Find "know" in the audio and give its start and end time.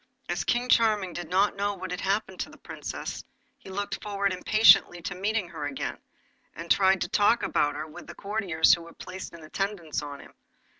1.55-1.75